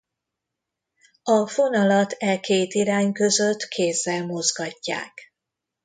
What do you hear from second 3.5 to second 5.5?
kézzel mozgatják.